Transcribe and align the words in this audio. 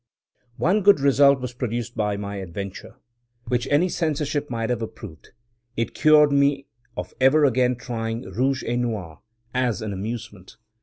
One 0.57 0.81
good 0.81 0.99
result 0.99 1.39
was 1.41 1.53
produced 1.53 1.95
by 1.95 2.17
my 2.17 2.37
adventure, 2.37 2.95
which 3.49 3.67
any 3.67 3.87
censorship 3.87 4.49
must 4.49 4.71
have 4.71 4.81
approved: 4.81 5.29
it 5.77 5.93
cured 5.93 6.31
me 6.31 6.65
of 6.97 7.13
ever 7.21 7.45
again 7.45 7.75
trying 7.75 8.23
"Rouge 8.23 8.63
et 8.65 8.77
Noir" 8.77 9.19
as 9.53 9.79
an 9.83 9.93
amusement. 9.93 10.57